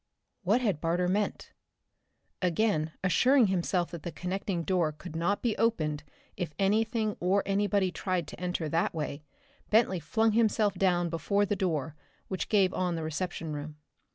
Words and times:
What 0.41 0.61
had 0.61 0.81
Barter 0.81 1.07
meant? 1.07 1.51
Again 2.41 2.91
assuring 3.03 3.45
himself 3.49 3.91
that 3.91 4.01
the 4.01 4.11
connecting 4.11 4.63
door 4.63 4.91
could 4.91 5.15
not 5.15 5.43
be 5.43 5.55
opened 5.57 6.03
if 6.35 6.55
anything 6.57 7.15
or 7.19 7.43
anybody 7.45 7.91
tried 7.91 8.27
to 8.29 8.39
enter 8.41 8.67
that 8.67 8.95
way, 8.95 9.21
Bentley 9.69 9.99
flung 9.99 10.31
himself 10.31 10.73
down 10.73 11.09
before 11.09 11.45
the 11.45 11.55
door 11.55 11.95
which 12.29 12.49
gave 12.49 12.73
on 12.73 12.95
the 12.95 13.03
reception 13.03 13.53
room. 13.53 13.77